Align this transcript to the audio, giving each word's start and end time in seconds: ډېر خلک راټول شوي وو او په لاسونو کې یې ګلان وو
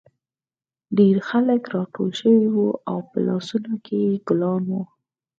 ډېر 0.97 1.17
خلک 1.29 1.61
راټول 1.75 2.09
شوي 2.21 2.47
وو 2.53 2.69
او 2.89 2.97
په 3.09 3.17
لاسونو 3.27 3.73
کې 3.85 3.95
یې 4.07 4.13
ګلان 4.27 4.63
وو 4.71 4.81